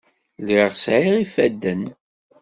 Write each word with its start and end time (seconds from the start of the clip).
Lliɣ 0.41 0.69
sɛiɣ 0.83 1.15
ifadden. 1.23 1.81